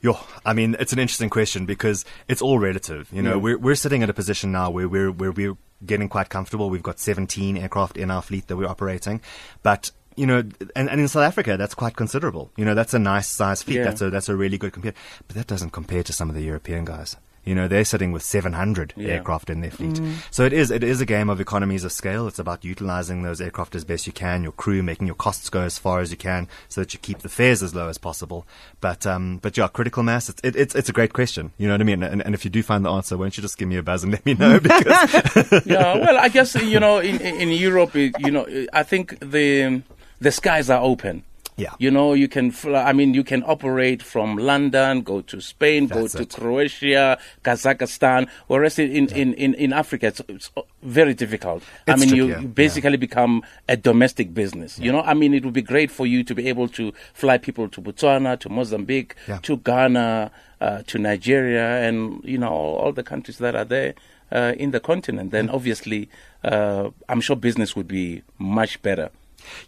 Yo, 0.00 0.18
I 0.44 0.52
mean, 0.52 0.76
it's 0.78 0.92
an 0.92 0.98
interesting 0.98 1.30
question 1.30 1.64
because 1.64 2.04
it's 2.28 2.42
all 2.42 2.58
relative. 2.58 3.08
You 3.12 3.22
know, 3.22 3.30
Yeah. 3.36 3.36
we're 3.36 3.58
we're 3.58 3.74
sitting 3.74 4.02
at 4.02 4.10
a 4.10 4.14
position 4.14 4.52
now 4.52 4.70
where 4.70 4.88
we're 4.88 5.10
where 5.10 5.32
we're 5.32 5.56
getting 5.86 6.08
quite 6.08 6.28
comfortable. 6.28 6.70
We've 6.70 6.82
got 6.82 6.98
17 6.98 7.56
aircraft 7.56 7.96
in 7.96 8.10
our 8.10 8.22
fleet 8.22 8.46
that 8.48 8.56
we're 8.56 8.68
operating, 8.68 9.20
but 9.62 9.90
you 10.16 10.26
know, 10.26 10.44
and, 10.76 10.88
and 10.88 11.00
in 11.00 11.08
South 11.08 11.24
Africa, 11.24 11.56
that's 11.56 11.74
quite 11.74 11.96
considerable. 11.96 12.52
You 12.56 12.64
know, 12.64 12.74
that's 12.74 12.94
a 12.94 12.98
nice 12.98 13.28
size 13.28 13.62
fleet. 13.62 13.78
Yeah. 13.78 13.84
That's 13.84 14.00
a 14.00 14.10
that's 14.10 14.28
a 14.28 14.36
really 14.36 14.58
good 14.58 14.72
compare. 14.72 14.94
But 15.26 15.36
that 15.36 15.46
doesn't 15.46 15.70
compare 15.70 16.02
to 16.04 16.12
some 16.12 16.28
of 16.28 16.36
the 16.36 16.42
European 16.42 16.84
guys. 16.84 17.16
You 17.44 17.54
know, 17.54 17.68
they're 17.68 17.84
sitting 17.84 18.12
with 18.12 18.22
700 18.22 18.94
Yeah. 18.96 19.08
aircraft 19.14 19.50
in 19.50 19.60
their 19.60 19.70
fleet. 19.70 20.00
So 20.30 20.44
it 20.44 20.52
is 20.52 20.70
it 20.70 20.82
is 20.82 21.00
a 21.00 21.06
game 21.06 21.28
of 21.28 21.40
economies 21.40 21.84
of 21.84 21.92
scale. 21.92 22.26
It's 22.26 22.38
about 22.38 22.64
utilizing 22.64 23.22
those 23.22 23.40
aircraft 23.40 23.74
as 23.74 23.84
best 23.84 24.06
you 24.06 24.12
can, 24.12 24.42
your 24.42 24.52
crew, 24.52 24.82
making 24.82 25.06
your 25.06 25.16
costs 25.16 25.48
go 25.50 25.60
as 25.60 25.78
far 25.78 26.00
as 26.00 26.10
you 26.10 26.16
can, 26.16 26.48
so 26.68 26.80
that 26.80 26.92
you 26.94 26.98
keep 27.00 27.18
the 27.20 27.28
fares 27.28 27.62
as 27.62 27.74
low 27.74 27.88
as 27.88 27.98
possible. 27.98 28.46
But 28.80 29.06
um, 29.06 29.38
but 29.42 29.56
yeah, 29.56 29.68
critical 29.68 30.02
mass. 30.02 30.28
It's 30.28 30.40
it, 30.42 30.56
it's 30.56 30.74
it's 30.74 30.88
a 30.88 30.92
great 30.92 31.12
question. 31.12 31.52
You 31.58 31.68
know 31.68 31.74
what 31.74 31.80
I 31.80 31.84
mean? 31.84 32.02
And, 32.02 32.22
and 32.22 32.34
if 32.34 32.44
you 32.44 32.50
do 32.50 32.62
find 32.62 32.84
the 32.84 32.90
answer, 32.90 33.16
why 33.16 33.24
don't 33.24 33.36
you 33.36 33.42
just 33.42 33.58
give 33.58 33.68
me 33.68 33.76
a 33.76 33.82
buzz 33.82 34.02
and 34.04 34.12
let 34.16 34.24
me 34.26 34.34
know? 34.34 34.58
Because 34.60 34.86
yeah, 35.66 35.96
well, 35.98 36.16
I 36.18 36.28
guess 36.28 36.54
you 36.54 36.80
know 36.80 36.98
in 36.98 37.20
in 37.20 37.50
Europe, 37.50 37.94
you 37.94 38.30
know, 38.30 38.46
I 38.72 38.82
think 38.82 39.18
the 39.20 39.82
the 40.20 40.30
skies 40.32 40.70
are 40.70 40.80
open. 40.80 41.24
Yeah. 41.56 41.74
You 41.78 41.90
know, 41.92 42.14
you 42.14 42.26
can 42.26 42.50
fly, 42.50 42.82
I 42.82 42.92
mean, 42.92 43.14
you 43.14 43.22
can 43.22 43.44
operate 43.46 44.02
from 44.02 44.36
London, 44.36 45.02
go 45.02 45.20
to 45.22 45.40
Spain, 45.40 45.86
That's 45.86 46.12
go 46.14 46.18
to 46.18 46.22
it. 46.24 46.30
Croatia, 46.30 47.18
Kazakhstan, 47.44 48.28
whereas 48.48 48.78
in, 48.78 48.90
in, 48.90 49.08
in, 49.10 49.34
in, 49.34 49.54
in 49.54 49.72
Africa, 49.72 50.08
it's, 50.08 50.20
it's 50.28 50.50
very 50.82 51.14
difficult. 51.14 51.62
I 51.86 51.92
It's 51.92 52.00
mean, 52.00 52.14
you, 52.16 52.48
basically 52.48 52.96
become 52.96 53.42
a 53.68 53.76
domestic 53.76 54.34
business. 54.34 54.78
You 54.80 54.90
know, 54.90 55.02
I 55.02 55.14
mean, 55.14 55.32
it 55.32 55.44
would 55.44 55.54
be 55.54 55.62
great 55.62 55.90
for 55.90 56.06
you 56.06 56.24
to 56.24 56.34
be 56.34 56.48
able 56.48 56.66
to 56.68 56.92
fly 57.12 57.38
people 57.38 57.68
to 57.68 57.80
Botswana, 57.80 58.38
to 58.40 58.48
Mozambique, 58.48 59.14
Yeah. 59.28 59.38
to 59.42 59.56
Ghana, 59.58 60.30
uh, 60.60 60.82
to 60.86 60.98
Nigeria, 60.98 61.86
and, 61.88 62.20
you 62.24 62.38
know, 62.38 62.48
all, 62.48 62.76
all 62.76 62.92
the 62.92 63.02
countries 63.04 63.38
that 63.38 63.54
are 63.54 63.64
there. 63.64 63.94
Uh, 64.32 64.52
in 64.58 64.72
the 64.72 64.80
continent, 64.80 65.30
then 65.30 65.48
obviously, 65.48 66.08
uh, 66.42 66.90
I'm 67.08 67.20
sure 67.20 67.36
business 67.36 67.76
would 67.76 67.86
be 67.86 68.22
much 68.38 68.82
better. 68.82 69.10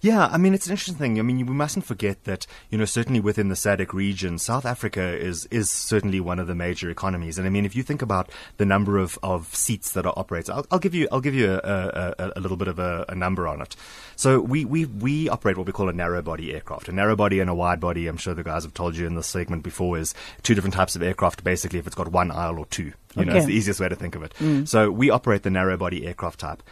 Yeah, 0.01 0.27
I 0.27 0.39
mean, 0.39 0.55
it's 0.55 0.67
an 0.67 0.73
interesting 0.73 0.97
thing. 0.97 1.19
I 1.19 1.23
mean, 1.23 1.45
we 1.47 1.55
mustn't 1.55 1.85
forget 1.85 2.25
that, 2.25 2.47
you 2.71 2.79
know, 2.79 2.85
certainly 2.85 3.21
within 3.21 3.49
the 3.49 3.55
SADC 3.55 3.93
region, 3.93 4.39
South 4.39 4.65
Africa 4.65 5.03
is, 5.03 5.47
is 5.47 5.71
certainly 5.71 6.21
one 6.21 6.39
of 6.39 6.47
the 6.47 6.55
major 6.55 6.91
economies. 6.91 7.39
And 7.39 7.47
I 7.47 7.51
mean, 7.51 7.65
if 7.65 7.77
you 7.77 7.83
think 7.83 8.03
about 8.03 8.31
the 8.57 8.67
number 8.67 8.99
of, 8.99 9.19
of 9.23 9.55
seats 9.55 9.93
that 9.93 10.07
are 10.07 10.15
operated, 10.17 10.51
I'll, 10.51 10.67
I'll 10.71 10.79
give 10.79 10.95
you, 10.95 11.09
I'll 11.11 11.21
give 11.21 11.35
you 11.35 11.53
a, 11.53 12.15
a, 12.19 12.33
a, 12.37 12.41
little 12.41 12.57
bit 12.57 12.69
of 12.69 12.79
a, 12.79 13.05
a 13.09 13.15
number 13.15 13.49
on 13.49 13.61
it. 13.61 13.77
So 14.17 14.41
we, 14.41 14.65
we, 14.65 14.87
we 14.87 15.29
operate 15.29 15.57
what 15.57 15.67
we 15.67 15.73
call 15.73 15.89
a 15.89 15.93
narrow 15.93 16.23
body 16.23 16.55
aircraft. 16.55 16.89
A 16.89 16.93
narrow 16.93 17.17
body 17.17 17.41
and 17.41 17.51
a 17.51 17.55
wide 17.55 17.81
body, 17.81 18.07
I'm 18.07 18.17
sure 18.17 18.35
the 18.35 18.43
guys 18.43 18.65
have 18.65 18.75
told 18.75 18.97
you 18.97 19.07
in 19.07 19.15
this 19.15 19.27
segment 19.27 19.63
before, 19.63 19.99
is 19.99 20.15
two 20.43 20.55
different 20.55 20.75
types 20.75 20.97
of 20.97 21.03
aircraft, 21.03 21.45
basically, 21.45 21.79
if 21.79 21.87
it's 21.87 21.97
got 21.97 22.09
one 22.09 22.31
aisle 22.31 22.59
or 22.59 22.67
two. 22.67 22.93
You 23.17 23.25
know, 23.25 23.35
it's 23.35 23.47
the 23.47 23.55
easiest 23.55 23.81
way 23.81 23.89
to 23.89 23.97
think 23.97 24.15
of 24.15 24.23
it. 24.23 24.35
Mm. 24.39 24.69
So 24.69 24.91
we 24.91 25.09
operate 25.09 25.43
the 25.43 25.51
narrow 25.51 25.77
body 25.77 26.07
aircraft 26.07 26.41
type. 26.41 26.63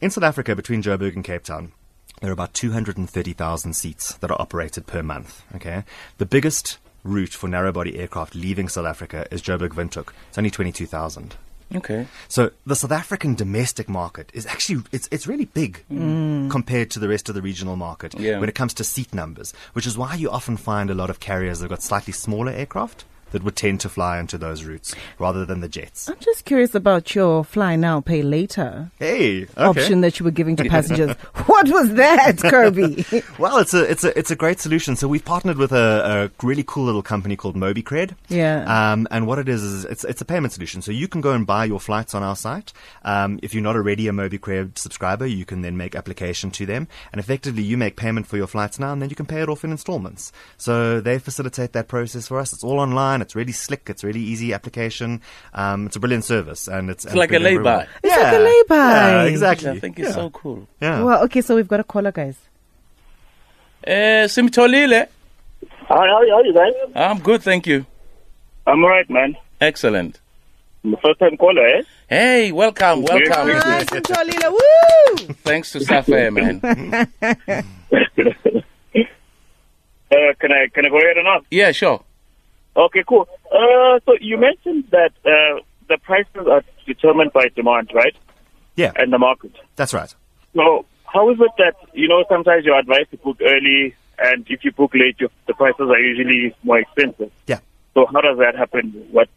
In 0.00 0.10
South 0.10 0.24
Africa, 0.24 0.54
between 0.54 0.82
Joburg 0.82 1.14
and 1.14 1.24
Cape 1.24 1.44
Town, 1.44 1.72
there 2.20 2.30
are 2.30 2.32
about 2.32 2.54
230,000 2.54 3.74
seats 3.74 4.14
that 4.14 4.30
are 4.30 4.40
operated 4.40 4.86
per 4.86 5.02
month. 5.02 5.42
Okay, 5.54 5.84
the 6.18 6.26
biggest 6.26 6.78
route 7.04 7.32
for 7.32 7.48
narrow 7.48 7.72
body 7.72 7.98
aircraft 7.98 8.34
leaving 8.34 8.68
South 8.68 8.86
Africa 8.86 9.26
is 9.30 9.42
Joburg 9.42 9.70
Windhoek. 9.70 10.12
It's 10.28 10.38
only 10.38 10.50
22,000. 10.50 11.36
Okay. 11.74 12.06
So 12.28 12.50
the 12.64 12.76
South 12.76 12.92
African 12.92 13.34
domestic 13.34 13.88
market 13.88 14.30
is 14.32 14.46
actually 14.46 14.84
it's 14.92 15.08
it's 15.10 15.26
really 15.26 15.46
big 15.46 15.82
mm. 15.90 16.48
compared 16.50 16.90
to 16.92 17.00
the 17.00 17.08
rest 17.08 17.28
of 17.28 17.34
the 17.34 17.42
regional 17.42 17.74
market 17.76 18.14
Yeah. 18.18 18.38
when 18.38 18.48
it 18.48 18.54
comes 18.54 18.72
to 18.74 18.84
seat 18.84 19.12
numbers, 19.12 19.52
which 19.72 19.86
is 19.86 19.98
why 19.98 20.14
you 20.14 20.30
often 20.30 20.56
find 20.56 20.90
a 20.90 20.94
lot 20.94 21.10
of 21.10 21.18
carriers 21.18 21.58
that've 21.58 21.70
got 21.70 21.82
slightly 21.82 22.12
smaller 22.12 22.52
aircraft 22.52 23.04
that 23.36 23.44
would 23.44 23.54
tend 23.56 23.80
to 23.80 23.88
fly 23.90 24.18
into 24.18 24.38
those 24.38 24.64
routes 24.64 24.94
rather 25.18 25.44
than 25.44 25.60
the 25.60 25.68
jets. 25.68 26.08
I'm 26.08 26.16
just 26.20 26.46
curious 26.46 26.74
about 26.74 27.14
your 27.14 27.44
fly 27.44 27.76
now, 27.76 28.00
pay 28.00 28.22
later 28.22 28.90
Hey, 28.98 29.42
okay. 29.42 29.52
option 29.62 30.00
that 30.00 30.18
you 30.18 30.24
were 30.24 30.30
giving 30.30 30.56
to 30.56 30.64
passengers. 30.70 31.14
what 31.44 31.68
was 31.68 31.92
that, 31.94 32.38
Kirby? 32.38 33.04
Well, 33.38 33.58
it's 33.58 33.74
a 33.74 33.82
it's 33.90 34.02
a 34.04 34.18
it's 34.18 34.30
a 34.30 34.36
great 34.36 34.60
solution. 34.60 34.96
So 34.96 35.06
we've 35.08 35.24
partnered 35.24 35.58
with 35.58 35.72
a, 35.72 36.30
a 36.40 36.46
really 36.46 36.64
cool 36.66 36.84
little 36.86 37.02
company 37.02 37.36
called 37.36 37.54
MobiCred. 37.56 38.12
Yeah. 38.28 38.64
Um, 38.92 39.06
and 39.10 39.26
what 39.26 39.38
it 39.38 39.48
is 39.48 39.62
is 39.62 39.84
it's 39.84 40.04
it's 40.04 40.20
a 40.22 40.24
payment 40.24 40.54
solution. 40.54 40.80
So 40.80 40.90
you 40.92 41.06
can 41.08 41.20
go 41.20 41.32
and 41.32 41.46
buy 41.46 41.66
your 41.66 41.78
flights 41.80 42.14
on 42.14 42.22
our 42.22 42.36
site. 42.36 42.72
Um, 43.04 43.38
if 43.42 43.52
you're 43.52 43.62
not 43.62 43.76
already 43.76 44.08
a 44.08 44.12
MobiCred 44.12 44.78
subscriber, 44.78 45.26
you 45.26 45.44
can 45.44 45.60
then 45.60 45.76
make 45.76 45.94
application 45.94 46.50
to 46.52 46.64
them, 46.64 46.88
and 47.12 47.20
effectively 47.20 47.62
you 47.62 47.76
make 47.76 47.96
payment 47.96 48.26
for 48.26 48.36
your 48.38 48.46
flights 48.46 48.78
now, 48.78 48.92
and 48.92 49.02
then 49.02 49.10
you 49.10 49.16
can 49.16 49.26
pay 49.26 49.42
it 49.42 49.48
off 49.50 49.64
in 49.64 49.70
installments. 49.70 50.32
So 50.56 51.00
they 51.00 51.18
facilitate 51.18 51.72
that 51.74 51.88
process 51.88 52.28
for 52.28 52.38
us. 52.38 52.52
It's 52.52 52.64
all 52.64 52.78
online. 52.80 53.20
It's 53.26 53.34
really 53.34 53.52
slick. 53.52 53.90
It's 53.90 54.04
really 54.04 54.20
easy 54.20 54.52
application. 54.52 55.20
Um, 55.52 55.86
it's 55.86 55.96
a 55.96 56.00
brilliant 56.00 56.24
service, 56.24 56.68
and 56.68 56.88
it's, 56.88 57.04
It's 57.04 57.16
like 57.16 57.32
a 57.32 57.40
lay-by. 57.40 57.88
It's 58.04 58.16
like 58.16 58.34
a 58.34 58.38
lay-by. 58.38 58.76
Yeah, 58.76 59.22
exactly. 59.24 59.70
I 59.70 59.80
think 59.80 59.98
it's 59.98 60.10
yeah. 60.10 60.14
so 60.14 60.30
cool. 60.30 60.68
Yeah. 60.80 61.02
Well, 61.02 61.24
okay, 61.24 61.40
so 61.40 61.56
we've 61.56 61.66
got 61.66 61.80
a 61.80 61.84
caller, 61.84 62.12
guys. 62.12 62.38
Uh, 63.84 64.28
Simtolile. 64.28 65.08
How, 65.88 65.96
how, 65.96 66.06
how 66.06 66.36
are 66.38 66.44
you 66.46 66.54
guys? 66.54 66.72
I'm 66.94 67.18
good, 67.18 67.42
thank 67.42 67.66
you. 67.66 67.84
I'm 68.64 68.84
alright, 68.84 69.10
man. 69.10 69.36
Excellent. 69.60 70.20
I'm 70.84 70.94
first 71.02 71.18
time 71.18 71.36
caller, 71.36 71.66
eh? 71.66 71.82
Hey, 72.08 72.52
welcome, 72.52 73.02
welcome. 73.02 73.32
Hi, 73.32 73.82
Simtolile. 73.86 74.52
Woo! 74.52 75.16
Thanks 75.42 75.72
to 75.72 75.80
Safair, 75.80 76.32
man. 76.32 76.60
Uh, 80.08 80.32
can 80.38 80.52
I 80.52 80.68
can 80.72 80.86
I 80.86 80.88
go 80.88 80.98
ahead 80.98 81.16
and 81.16 81.26
ask? 81.26 81.46
Yeah, 81.50 81.72
sure. 81.72 82.04
Okay, 82.76 83.02
cool. 83.08 83.26
Uh, 83.50 83.98
so 84.04 84.12
you 84.20 84.36
mentioned 84.38 84.84
that 84.90 85.12
uh, 85.24 85.60
the 85.88 85.98
prices 86.02 86.46
are 86.50 86.62
determined 86.86 87.32
by 87.32 87.48
demand, 87.54 87.90
right? 87.94 88.14
Yeah, 88.76 88.92
And 88.96 89.10
the 89.12 89.18
market. 89.18 89.52
that's 89.76 89.94
right. 89.94 90.14
So 90.54 90.84
how 91.06 91.30
is 91.30 91.38
it 91.40 91.50
that 91.58 91.74
you 91.94 92.08
know 92.08 92.24
sometimes 92.28 92.64
you're 92.66 92.78
advised 92.78 93.10
to 93.12 93.16
book 93.18 93.38
early, 93.40 93.94
and 94.18 94.44
if 94.50 94.64
you 94.64 94.72
book 94.72 94.92
late, 94.94 95.16
the 95.18 95.54
prices 95.54 95.80
are 95.88 95.98
usually 95.98 96.54
more 96.62 96.78
expensive. 96.78 97.32
Yeah. 97.46 97.60
So 97.94 98.04
how 98.12 98.20
does 98.20 98.36
that 98.38 98.54
happen? 98.56 98.90
What? 99.10 99.28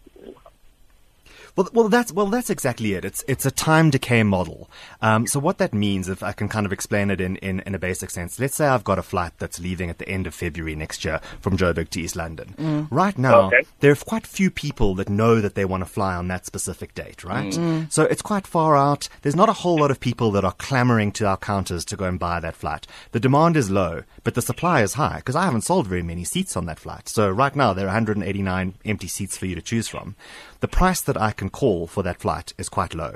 Well, 1.60 1.68
well, 1.74 1.90
that's 1.90 2.14
well, 2.14 2.28
that's 2.28 2.50
exactly 2.50 2.94
it. 2.94 3.04
It's 3.04 3.22
it's 3.28 3.46
a 3.46 3.52
time 3.52 3.90
decay 3.90 4.24
model. 4.24 4.70
Um, 5.02 5.28
so 5.28 5.42
what 5.42 5.58
that 5.58 5.74
means, 5.74 6.08
if 6.08 6.24
I 6.24 6.32
can 6.32 6.48
kind 6.48 6.66
of 6.66 6.72
explain 6.72 7.12
it 7.12 7.20
in, 7.20 7.36
in, 7.38 7.60
in 7.66 7.76
a 7.76 7.80
basic 7.80 8.12
sense, 8.12 8.40
let's 8.40 8.56
say 8.56 8.66
I've 8.66 8.86
got 8.86 8.98
a 8.98 9.02
flight 9.02 9.34
that's 9.40 9.60
leaving 9.60 9.90
at 9.90 9.98
the 9.98 10.08
end 10.08 10.26
of 10.26 10.34
February 10.34 10.74
next 10.78 11.04
year 11.04 11.20
from 11.42 11.58
Joburg 11.58 11.90
to 11.90 12.00
East 12.00 12.16
London. 12.16 12.56
Mm. 12.58 12.88
Right 12.90 13.18
now, 13.18 13.48
Okay. 13.48 13.64
there 13.82 13.92
are 13.92 13.96
quite 13.96 14.26
few 14.26 14.50
people 14.50 14.96
that 14.96 15.10
know 15.10 15.42
that 15.42 15.56
they 15.56 15.66
want 15.66 15.82
to 15.82 15.90
fly 15.90 16.16
on 16.16 16.30
that 16.30 16.46
specific 16.46 16.96
date, 16.96 17.26
right? 17.26 17.52
Mm. 17.52 17.60
Mm. 17.60 17.92
So 17.92 18.04
it's 18.04 18.22
quite 18.22 18.48
far 18.48 18.78
out. 18.78 19.10
There's 19.22 19.36
not 19.36 19.50
a 19.50 19.54
whole 19.62 19.80
lot 19.82 19.92
of 19.92 20.00
people 20.00 20.32
that 20.32 20.46
are 20.46 20.54
clamoring 20.54 21.12
to 21.14 21.28
our 21.28 21.36
counters 21.36 21.84
to 21.86 21.98
go 21.98 22.06
and 22.06 22.18
buy 22.18 22.40
that 22.40 22.56
flight. 22.56 22.88
The 23.12 23.20
demand 23.20 23.58
is 23.58 23.70
low, 23.70 24.04
but 24.24 24.34
the 24.34 24.42
supply 24.42 24.82
is 24.82 24.94
high 24.94 25.18
because 25.18 25.36
I 25.36 25.44
haven't 25.44 25.64
sold 25.66 25.88
very 25.88 26.04
many 26.04 26.24
seats 26.24 26.56
on 26.56 26.68
that 26.68 26.80
flight. 26.80 27.10
So 27.10 27.30
right 27.30 27.54
now 27.54 27.74
there 27.74 27.84
are 27.84 27.88
189 27.88 28.76
empty 28.86 29.08
seats 29.08 29.38
for 29.38 29.46
you 29.46 29.56
to 29.56 29.62
choose 29.62 29.90
from. 29.90 30.16
The 30.62 30.68
price 30.70 31.02
that 31.02 31.20
I 31.20 31.32
can 31.32 31.49
call 31.50 31.88
for 31.88 32.04
that 32.04 32.20
flight 32.20 32.54
is 32.58 32.70
quite 32.70 32.94
low. 32.94 33.16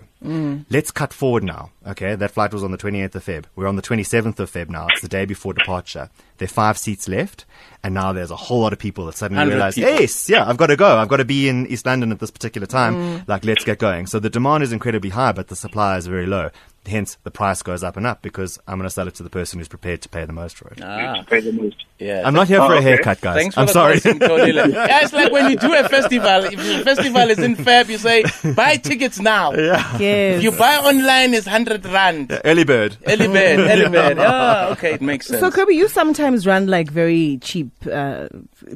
Let's 0.69 0.89
cut 0.91 1.11
forward 1.11 1.43
now. 1.43 1.71
Okay, 1.85 2.15
that 2.15 2.31
flight 2.31 2.53
was 2.53 2.63
on 2.63 2.71
the 2.71 2.77
28th 2.77 3.15
of 3.15 3.25
Feb. 3.25 3.45
We're 3.55 3.67
on 3.67 3.75
the 3.75 3.81
27th 3.81 4.39
of 4.39 4.49
Feb 4.51 4.69
now. 4.69 4.87
It's 4.91 5.01
the 5.01 5.09
day 5.09 5.25
before 5.25 5.53
departure. 5.53 6.09
There 6.37 6.45
are 6.45 6.49
five 6.49 6.77
seats 6.77 7.09
left, 7.09 7.43
and 7.83 7.93
now 7.93 8.13
there's 8.13 8.31
a 8.31 8.35
whole 8.37 8.61
lot 8.61 8.71
of 8.73 8.79
people 8.79 9.05
that 9.07 9.15
suddenly 9.15 9.39
100 9.39 9.53
realize, 9.53 9.75
people. 9.75 9.91
yes, 9.91 10.29
yeah, 10.29 10.47
I've 10.47 10.57
got 10.57 10.67
to 10.67 10.77
go. 10.77 10.97
I've 10.97 11.09
got 11.09 11.17
to 11.17 11.25
be 11.25 11.49
in 11.49 11.67
East 11.67 11.85
London 11.85 12.11
at 12.11 12.19
this 12.19 12.31
particular 12.31 12.65
time. 12.67 13.23
Like, 13.27 13.43
let's 13.43 13.65
get 13.65 13.79
going. 13.79 14.07
So 14.07 14.19
the 14.19 14.29
demand 14.29 14.63
is 14.63 14.71
incredibly 14.71 15.09
high, 15.09 15.33
but 15.33 15.49
the 15.49 15.55
supply 15.57 15.97
is 15.97 16.07
very 16.07 16.25
low. 16.25 16.49
Hence, 16.85 17.17
the 17.23 17.31
price 17.31 17.61
goes 17.61 17.81
up 17.81 17.95
and 17.95 18.05
up 18.05 18.21
because 18.21 18.59
I'm 18.67 18.77
going 18.77 18.87
to 18.87 18.93
sell 18.93 19.07
it 19.07 19.15
to 19.15 19.23
the 19.23 19.29
person 19.29 19.57
who's 19.59 19.69
prepared 19.69 20.01
to 20.01 20.09
pay 20.09 20.25
the 20.25 20.33
most 20.33 20.57
for 20.57 20.67
it. 20.67 20.81
Ah, 20.83 21.23
Pay 21.29 21.39
the 21.39 21.53
most? 21.53 21.77
yeah. 21.97 22.23
I'm 22.25 22.33
not 22.33 22.49
here 22.49 22.59
Oh, 22.59 22.67
for 22.67 22.75
a 22.75 22.81
haircut, 22.81 23.21
guys. 23.21 23.35
Thanks 23.37 23.55
for 23.55 23.61
I'm 23.61 23.67
the 23.67 23.71
sorry. 23.73 24.01
call, 24.01 24.11
Simtolile. 24.13 24.73
yeah, 24.73 24.99
it's 25.01 25.13
like 25.13 25.31
when 25.31 25.49
you 25.49 25.55
do 25.57 25.73
a 25.73 25.87
festival. 25.87 26.43
If 26.43 26.57
the 26.57 26.83
festival 26.83 27.29
is 27.29 27.39
in 27.39 27.55
Feb, 27.55 27.87
you 27.87 27.97
say, 27.97 28.23
buy 28.53 28.75
tickets 28.75 29.19
now. 29.19 29.53
Yes. 29.53 30.37
If 30.37 30.43
you 30.43 30.51
buy 30.51 30.75
online, 30.75 31.33
it's 31.33 31.45
100 31.45 31.85
rand. 31.85 32.37
Early 32.43 32.65
bird. 32.65 32.97
Early 33.07 33.27
bird, 33.27 33.59
early 33.71 33.89
bird. 33.89 34.17
Ah, 34.19 34.71
okay, 34.71 34.93
it 34.95 35.01
makes 35.01 35.27
sense. 35.27 35.39
So, 35.39 35.51
Kirby, 35.51 35.75
you 35.75 35.87
sometimes 35.87 36.45
run 36.45 36.67
like 36.67 36.91
very 36.91 37.37
cheap 37.41 37.69
uh, 37.91 38.27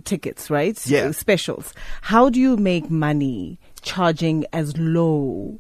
tickets, 0.05 0.49
right? 0.49 0.79
Yeah. 0.87 1.11
Specials. 1.11 1.73
How 2.01 2.29
do 2.29 2.39
you 2.39 2.55
make 2.55 2.89
money 2.89 3.59
charging 3.81 4.45
as 4.53 4.77
low 4.77 5.59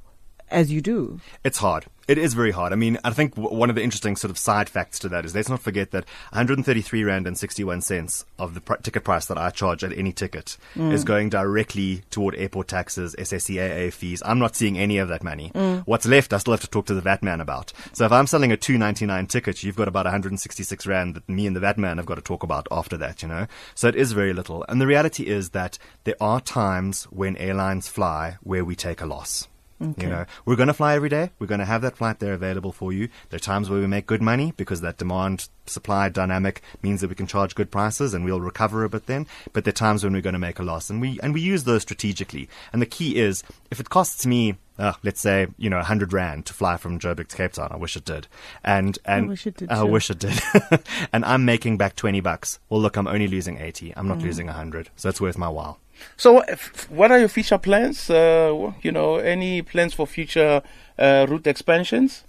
as 0.49 0.71
you 0.71 0.81
do? 0.81 1.19
It's 1.43 1.59
hard. 1.59 1.85
It 2.07 2.17
is 2.17 2.33
very 2.33 2.51
hard. 2.51 2.71
I 2.71 2.77
mean, 2.77 2.97
I 3.03 3.09
think 3.09 3.35
w- 3.35 3.53
one 3.53 3.69
of 3.69 3.75
the 3.75 3.83
interesting 3.83 4.15
sort 4.15 4.31
of 4.31 4.37
side 4.37 4.69
facts 4.69 4.97
to 4.99 5.09
that 5.09 5.25
is 5.25 5.35
let's 5.35 5.49
not 5.49 5.59
forget 5.59 5.91
that 5.91 6.05
133 6.31 7.03
rand 7.03 7.27
and 7.27 7.37
61 7.37 7.81
cents 7.81 8.23
of 8.39 8.53
the 8.53 8.61
pr- 8.61 8.75
ticket 8.75 9.03
price 9.03 9.25
that 9.25 9.37
I 9.37 9.49
charge 9.49 9.83
at 9.83 9.91
any 9.91 10.13
ticket 10.13 10.55
mm. 10.73 10.93
is 10.93 11.03
going 11.03 11.27
directly 11.29 12.03
toward 12.09 12.35
airport 12.35 12.69
taxes, 12.69 13.13
SACAA 13.19 13.91
fees. 13.91 14.23
I'm 14.25 14.39
not 14.39 14.55
seeing 14.55 14.77
any 14.77 14.99
of 14.99 15.09
that 15.09 15.21
money. 15.21 15.51
Mm. 15.53 15.83
What's 15.83 16.05
left, 16.05 16.31
I 16.31 16.37
still 16.37 16.53
have 16.53 16.61
to 16.61 16.69
talk 16.69 16.85
to 16.85 16.93
the 16.93 17.01
VAT 17.01 17.23
man 17.23 17.41
about. 17.41 17.73
So 17.91 18.05
if 18.05 18.11
I'm 18.13 18.27
selling 18.27 18.53
a 18.53 18.57
299 18.57 19.27
ticket, 19.27 19.63
you've 19.63 19.75
got 19.75 19.89
about 19.89 20.05
166 20.05 20.87
rand 20.87 21.15
that 21.15 21.27
me 21.27 21.45
and 21.45 21.57
the 21.57 21.59
VAT 21.59 21.77
man 21.77 21.97
have 21.97 22.05
got 22.05 22.15
to 22.15 22.21
talk 22.21 22.41
about 22.41 22.67
after 22.71 22.95
that, 22.95 23.21
you 23.21 23.27
know? 23.27 23.47
So 23.75 23.89
it 23.89 23.95
is 23.95 24.13
very 24.13 24.31
little. 24.31 24.63
And 24.69 24.79
the 24.79 24.87
reality 24.87 25.27
is 25.27 25.49
that 25.49 25.77
there 26.05 26.15
are 26.21 26.39
times 26.39 27.03
when 27.05 27.35
airlines 27.35 27.89
fly 27.89 28.37
where 28.43 28.63
we 28.63 28.77
take 28.77 29.01
a 29.01 29.05
loss. 29.05 29.49
You 29.79 30.09
know, 30.09 30.25
we're 30.45 30.55
going 30.55 30.67
to 30.67 30.73
fly 30.73 30.95
every 30.95 31.09
day. 31.09 31.29
We're 31.37 31.47
going 31.47 31.59
to 31.59 31.65
have 31.65 31.83
that 31.83 31.97
flight 31.97 32.19
there 32.19 32.33
available 32.33 32.71
for 32.71 32.91
you. 32.91 33.09
There 33.29 33.37
are 33.37 33.39
times 33.39 33.69
where 33.69 33.79
we 33.79 33.85
make 33.85 34.07
good 34.07 34.23
money 34.23 34.53
because 34.57 34.81
that 34.81 34.97
demand 34.97 35.49
supply 35.67 36.09
dynamic 36.09 36.61
means 36.81 37.01
that 37.01 37.09
we 37.09 37.15
can 37.15 37.27
charge 37.27 37.53
good 37.53 37.69
prices 37.69 38.13
and 38.13 38.25
we'll 38.25 38.41
recover 38.41 38.83
a 38.83 38.89
bit 38.89 39.05
then. 39.05 39.27
But 39.53 39.65
there 39.65 39.71
are 39.71 39.73
times 39.73 40.03
when 40.03 40.13
we're 40.13 40.21
going 40.21 40.33
to 40.33 40.39
make 40.39 40.57
a 40.57 40.63
loss 40.63 40.89
and 40.89 40.99
we, 40.99 41.19
and 41.21 41.33
we 41.33 41.41
use 41.41 41.65
those 41.65 41.83
strategically. 41.83 42.49
And 42.73 42.81
the 42.81 42.87
key 42.87 43.17
is 43.17 43.43
if 43.69 43.79
it 43.79 43.89
costs 43.89 44.25
me, 44.25 44.55
uh, 44.79 44.93
let's 45.03 45.19
say, 45.21 45.47
you 45.57 45.69
know, 45.69 45.77
100 45.77 46.13
rand 46.13 46.45
to 46.47 46.53
fly 46.53 46.77
from 46.77 46.99
Joburg 46.99 47.27
to 47.29 47.35
Cape 47.35 47.53
Town. 47.53 47.69
I 47.71 47.77
wish 47.77 47.95
it 47.95 48.05
did. 48.05 48.27
And, 48.63 48.97
and 49.05 49.25
I 49.25 49.29
wish 49.29 49.47
it 49.47 49.57
did 49.57 49.69
I 49.71 49.79
too. 49.81 49.85
wish 49.87 50.09
it 50.09 50.19
did. 50.19 50.39
and 51.13 51.25
I'm 51.25 51.45
making 51.45 51.77
back 51.77 51.95
20 51.95 52.19
bucks. 52.21 52.59
Well, 52.69 52.79
look, 52.81 52.95
I'm 52.97 53.07
only 53.07 53.27
losing 53.27 53.57
80. 53.57 53.93
I'm 53.95 54.05
Mm. 54.05 54.09
not 54.09 54.19
losing 54.19 54.47
100. 54.47 54.89
So 54.95 55.09
it's 55.09 55.19
worth 55.21 55.37
my 55.37 55.49
while. 55.49 55.79
So, 56.15 56.33
what- 56.33 56.49
what 56.89 57.11
are 57.11 57.17
your 57.19 57.27
future 57.27 57.57
plans? 57.57 58.09
Uh, 58.09 58.71
you 58.83 58.91
know, 58.91 59.15
any 59.17 59.61
plans 59.63 59.93
for 59.95 60.05
future 60.05 60.61
uh, 60.99 61.25
route 61.29 61.47
expansions? 61.47 62.23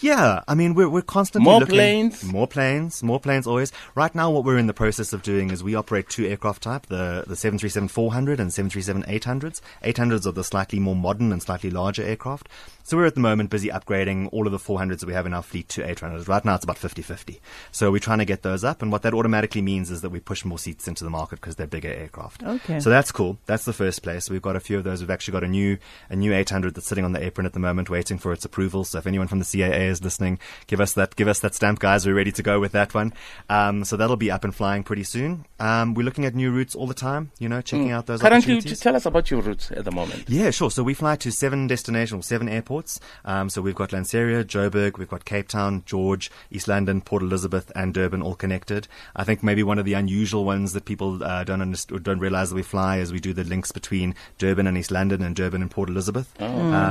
Yeah, 0.00 0.42
I 0.46 0.54
mean 0.54 0.74
we're 0.74 0.88
we're 0.88 1.02
constantly 1.02 1.50
More 1.50 1.58
looking, 1.60 1.74
planes? 1.74 2.22
more 2.22 2.46
planes, 2.46 3.02
more 3.02 3.18
planes. 3.18 3.48
Always. 3.48 3.72
Right 3.96 4.14
now, 4.14 4.30
what 4.30 4.44
we're 4.44 4.58
in 4.58 4.68
the 4.68 4.74
process 4.74 5.12
of 5.12 5.22
doing 5.22 5.50
is 5.50 5.64
we 5.64 5.74
operate 5.74 6.08
two 6.08 6.24
aircraft 6.24 6.62
type: 6.62 6.86
the 6.86 7.24
the 7.26 7.34
737-400 7.34 8.38
and 8.38 8.50
737-800s. 8.50 9.60
800s 9.82 10.26
are 10.26 10.32
the 10.32 10.44
slightly 10.44 10.78
more 10.78 10.94
modern 10.94 11.32
and 11.32 11.42
slightly 11.42 11.70
larger 11.70 12.04
aircraft. 12.04 12.48
So 12.88 12.96
we're 12.96 13.04
at 13.04 13.14
the 13.14 13.20
moment 13.20 13.50
busy 13.50 13.68
upgrading 13.68 14.30
all 14.32 14.46
of 14.46 14.52
the 14.52 14.56
400s 14.58 15.00
that 15.00 15.06
we 15.06 15.12
have 15.12 15.26
in 15.26 15.34
our 15.34 15.42
fleet 15.42 15.68
to 15.68 15.82
800s. 15.82 16.26
Right 16.26 16.42
now, 16.42 16.54
it's 16.54 16.64
about 16.64 16.78
50-50. 16.78 17.38
So 17.70 17.90
we're 17.92 17.98
trying 17.98 18.20
to 18.20 18.24
get 18.24 18.40
those 18.40 18.64
up, 18.64 18.80
and 18.80 18.90
what 18.90 19.02
that 19.02 19.12
automatically 19.12 19.60
means 19.60 19.90
is 19.90 20.00
that 20.00 20.08
we 20.08 20.20
push 20.20 20.42
more 20.42 20.58
seats 20.58 20.88
into 20.88 21.04
the 21.04 21.10
market 21.10 21.38
because 21.38 21.56
they're 21.56 21.66
bigger 21.66 21.90
aircraft. 21.92 22.42
Okay. 22.42 22.80
So 22.80 22.88
that's 22.88 23.12
cool. 23.12 23.36
That's 23.44 23.66
the 23.66 23.74
first 23.74 24.02
place. 24.02 24.30
We've 24.30 24.40
got 24.40 24.56
a 24.56 24.60
few 24.60 24.78
of 24.78 24.84
those. 24.84 25.02
We've 25.02 25.10
actually 25.10 25.32
got 25.32 25.44
a 25.44 25.48
new 25.48 25.76
a 26.08 26.16
new 26.16 26.32
800 26.32 26.74
that's 26.74 26.86
sitting 26.86 27.04
on 27.04 27.12
the 27.12 27.22
apron 27.22 27.44
at 27.44 27.52
the 27.52 27.58
moment, 27.60 27.90
waiting 27.90 28.16
for 28.16 28.32
its 28.32 28.46
approval. 28.46 28.84
So 28.84 28.96
if 28.96 29.06
anyone 29.06 29.28
from 29.28 29.38
the 29.40 29.44
CAA 29.44 29.90
is 29.90 30.02
listening, 30.02 30.38
give 30.66 30.80
us 30.80 30.94
that 30.94 31.14
give 31.14 31.28
us 31.28 31.40
that 31.40 31.54
stamp, 31.54 31.80
guys. 31.80 32.06
We're 32.06 32.14
ready 32.14 32.32
to 32.32 32.42
go 32.42 32.58
with 32.58 32.72
that 32.72 32.94
one. 32.94 33.12
Um, 33.50 33.84
so 33.84 33.98
that'll 33.98 34.16
be 34.16 34.30
up 34.30 34.44
and 34.44 34.54
flying 34.54 34.82
pretty 34.82 35.04
soon. 35.04 35.44
Um, 35.60 35.92
we're 35.92 36.04
looking 36.04 36.24
at 36.24 36.34
new 36.34 36.50
routes 36.50 36.74
all 36.74 36.86
the 36.86 36.94
time. 36.94 37.32
You 37.38 37.50
know, 37.50 37.60
checking 37.60 37.90
out 37.90 38.06
those 38.06 38.20
Mm. 38.20 38.22
Currently, 38.22 38.38
opportunities. 38.54 38.70
just 38.70 38.82
tell 38.82 38.96
us 38.96 39.04
about 39.04 39.30
your 39.30 39.42
routes 39.42 39.70
at 39.72 39.84
the 39.84 39.92
moment. 39.92 40.24
Yeah, 40.26 40.50
sure. 40.52 40.70
So 40.70 40.82
we 40.82 40.94
fly 40.94 41.16
to 41.16 41.30
seven 41.30 41.66
destinations, 41.66 42.24
seven 42.24 42.48
airports. 42.48 42.77
Um, 43.24 43.50
so 43.50 43.60
we've 43.62 43.74
got 43.74 43.90
Lanseria, 43.90 44.44
Joburg, 44.44 44.98
we've 44.98 45.08
got 45.08 45.24
Cape 45.24 45.48
Town, 45.48 45.82
George, 45.86 46.30
East 46.50 46.68
London, 46.68 47.00
Port 47.00 47.22
Elizabeth, 47.22 47.72
and 47.74 47.92
Durban, 47.92 48.22
all 48.22 48.34
connected. 48.34 48.86
I 49.16 49.24
think 49.24 49.42
maybe 49.42 49.62
one 49.62 49.78
of 49.78 49.84
the 49.84 49.94
unusual 49.94 50.44
ones 50.44 50.72
that 50.72 50.84
people 50.84 51.22
uh, 51.22 51.44
don't 51.44 51.58
don't 52.02 52.18
realize 52.18 52.50
that 52.50 52.56
we 52.56 52.62
fly 52.62 52.98
is 52.98 53.12
we 53.12 53.20
do 53.20 53.32
the 53.32 53.44
links 53.44 53.72
between 53.72 54.14
Durban 54.38 54.66
and 54.66 54.78
East 54.78 54.90
London 54.90 55.22
and 55.22 55.34
Durban 55.34 55.62
and 55.62 55.70
Port 55.70 55.88
Elizabeth. 55.88 56.32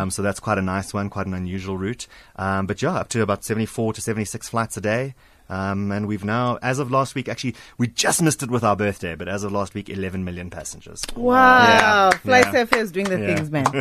Um, 0.02 0.12
so 0.12 0.22
that's 0.22 0.40
quite 0.40 0.58
a 0.58 0.62
nice 0.62 0.94
one, 0.94 1.10
quite 1.10 1.28
an 1.28 1.34
unusual 1.34 1.78
route. 1.78 2.08
Um, 2.36 2.66
but 2.68 2.82
yeah, 2.82 2.96
up 2.96 3.10
to 3.10 3.22
about 3.22 3.44
74 3.44 3.94
to 3.94 4.02
76 4.02 4.50
flights 4.50 4.78
a 4.78 4.82
day. 4.82 5.16
Um, 5.50 5.92
and 5.92 6.08
we've 6.08 6.24
now, 6.26 6.58
as 6.62 6.80
of 6.80 6.92
last 6.92 7.16
week, 7.16 7.30
actually, 7.30 7.56
we 7.78 7.88
just 7.88 8.22
missed 8.22 8.44
it 8.44 8.52
with 8.52 8.64
our 8.64 8.76
birthday, 8.76 9.16
but 9.16 9.28
as 9.28 9.44
of 9.44 9.52
last 9.52 9.74
week, 9.74 9.90
11 9.90 10.24
million 10.24 10.50
passengers. 10.50 11.02
Wow. 11.16 11.68
Yeah. 11.68 12.10
Fly 12.20 12.40
Yeah. 12.40 12.66
Is 12.78 12.92
doing 12.92 13.08
the 13.10 13.20
Yeah. 13.20 13.36
things, 13.36 13.52
man. 13.52 13.66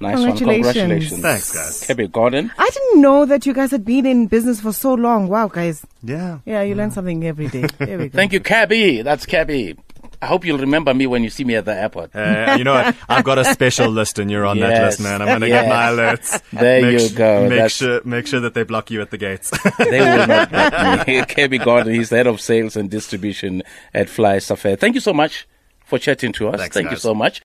Nice 0.00 0.18
one. 0.18 0.36
Congratulations. 0.36 0.74
Congratulations. 0.74 1.20
Thanks, 1.20 1.52
guys. 1.52 1.84
Kirby 1.86 2.08
Gordon. 2.08 2.52
I 2.58 2.70
didn't 2.70 3.00
know 3.00 3.24
that 3.26 3.46
you 3.46 3.52
guys 3.52 3.70
had 3.72 3.84
been 3.84 4.06
in 4.06 4.26
business 4.28 4.60
for 4.60 4.72
so 4.72 4.94
long. 4.94 5.28
Wow, 5.28 5.48
guys. 5.48 5.84
Yeah. 6.02 6.38
Yeah, 6.46 6.62
you 6.62 6.74
learn 6.76 6.90
something 6.92 7.24
every 7.24 7.48
day. 7.48 7.66
There 7.78 7.98
we 7.98 8.08
go. 8.08 8.16
Thank 8.16 8.32
you, 8.32 8.40
Cabby. 8.40 9.02
That's 9.02 9.26
Cabby. 9.26 9.76
I 10.20 10.26
hope 10.26 10.44
you'll 10.44 10.58
remember 10.58 10.92
me 10.92 11.06
when 11.06 11.22
you 11.22 11.30
see 11.30 11.44
me 11.44 11.54
at 11.54 11.64
the 11.64 11.74
airport. 11.74 12.14
Uh, 12.14 12.56
you 12.58 12.64
know 12.64 12.74
what? 12.74 12.96
I've 13.08 13.22
got 13.24 13.38
a 13.38 13.44
special 13.44 13.88
list, 13.88 14.18
and 14.18 14.30
you're 14.30 14.44
on 14.44 14.58
that 14.60 14.82
list, 14.86 15.00
man. 15.00 15.22
I'm 15.22 15.28
going 15.28 15.40
to 15.42 15.48
get 15.48 15.68
my 15.68 15.86
alerts. 15.92 16.42
There 16.52 16.82
make 16.82 16.92
you 17.00 17.08
sh- 17.08 17.12
go. 17.12 17.42
Make 17.42 17.50
That's- 17.50 17.72
sure, 17.72 18.00
make 18.04 18.26
sure 18.26 18.40
that 18.40 18.54
they 18.54 18.64
block 18.64 18.90
you 18.90 19.00
at 19.00 19.10
the 19.10 19.16
gates. 19.18 19.50
they 19.78 20.00
will 20.00 20.26
not 20.26 20.50
let 20.52 21.06
me. 21.06 21.22
Kirby 21.28 21.58
Gordon, 21.58 21.94
he's 21.94 22.08
the 22.08 22.16
head 22.16 22.26
of 22.26 22.40
sales 22.40 22.76
and 22.76 22.90
distribution 22.90 23.62
at 23.94 24.08
Fly 24.08 24.38
Safair. 24.38 24.76
Thank 24.78 24.94
you 24.96 25.00
so 25.00 25.12
much 25.12 25.46
for 25.84 25.98
chatting 25.98 26.32
to 26.32 26.48
us. 26.48 26.58
Thanks, 26.60 26.74
Thank 26.74 26.90
you 26.90 26.96
so 26.96 27.14
much. 27.14 27.42